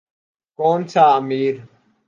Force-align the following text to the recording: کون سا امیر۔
کون 0.57 0.87
سا 0.87 1.03
امیر۔ 1.15 1.55